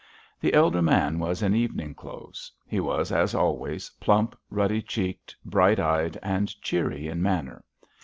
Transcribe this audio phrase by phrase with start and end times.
[0.39, 5.79] The elder man was in evening clothes; he was, as always, plump, ruddy cheeked, bright
[5.79, 7.63] eyed, and cheery in manner.